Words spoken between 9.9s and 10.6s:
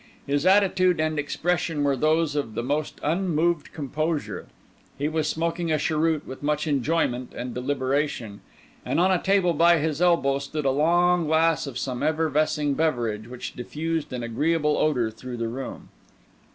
elbow